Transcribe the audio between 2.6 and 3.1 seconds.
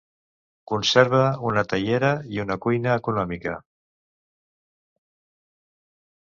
cuina